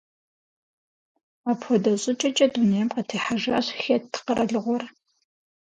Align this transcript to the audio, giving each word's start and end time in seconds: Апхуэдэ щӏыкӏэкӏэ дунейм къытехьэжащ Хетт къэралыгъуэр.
Апхуэдэ 1.49 1.91
щӏыкӏэкӏэ 2.01 2.47
дунейм 2.53 2.87
къытехьэжащ 2.93 3.67
Хетт 3.81 4.11
къэралыгъуэр. 4.25 4.83